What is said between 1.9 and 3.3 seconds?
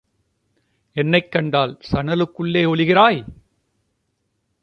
சணலுக்குள்ளே ஒளிக்கிறாய்?